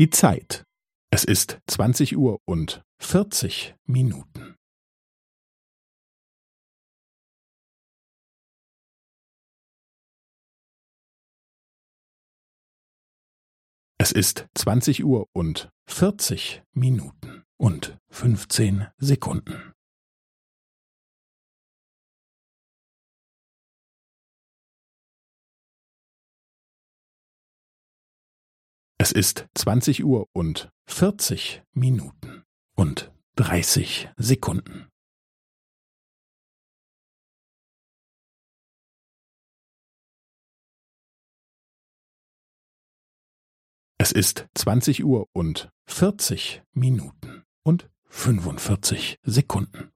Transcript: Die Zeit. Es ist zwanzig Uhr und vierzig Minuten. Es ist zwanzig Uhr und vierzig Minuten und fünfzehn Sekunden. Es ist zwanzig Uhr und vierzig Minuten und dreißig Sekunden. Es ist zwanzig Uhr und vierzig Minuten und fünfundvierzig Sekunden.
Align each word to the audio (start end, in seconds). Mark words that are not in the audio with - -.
Die 0.00 0.08
Zeit. 0.08 0.64
Es 1.10 1.24
ist 1.24 1.60
zwanzig 1.66 2.16
Uhr 2.16 2.40
und 2.46 2.82
vierzig 3.02 3.74
Minuten. 3.84 4.56
Es 13.98 14.12
ist 14.12 14.48
zwanzig 14.54 15.04
Uhr 15.04 15.28
und 15.34 15.68
vierzig 15.86 16.62
Minuten 16.72 17.44
und 17.58 17.98
fünfzehn 18.08 18.86
Sekunden. 18.96 19.74
Es 29.02 29.12
ist 29.12 29.48
zwanzig 29.54 30.04
Uhr 30.04 30.28
und 30.34 30.70
vierzig 30.84 31.62
Minuten 31.72 32.44
und 32.76 33.10
dreißig 33.34 34.10
Sekunden. 34.18 34.90
Es 43.96 44.12
ist 44.12 44.48
zwanzig 44.54 45.02
Uhr 45.02 45.30
und 45.32 45.70
vierzig 45.86 46.62
Minuten 46.72 47.44
und 47.62 47.90
fünfundvierzig 48.04 49.18
Sekunden. 49.22 49.92